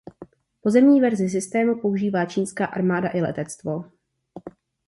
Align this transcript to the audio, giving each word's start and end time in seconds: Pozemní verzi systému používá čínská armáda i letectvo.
Pozemní 0.61 1.01
verzi 1.01 1.29
systému 1.29 1.81
používá 1.81 2.25
čínská 2.25 2.65
armáda 2.65 3.09
i 3.13 3.21
letectvo. 3.21 3.83